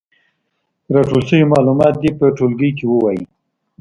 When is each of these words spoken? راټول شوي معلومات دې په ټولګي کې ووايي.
راټول 0.93 1.21
شوي 1.29 1.45
معلومات 1.53 1.93
دې 2.01 2.11
په 2.19 2.25
ټولګي 2.37 2.69
کې 2.77 2.85
ووايي. 2.87 3.23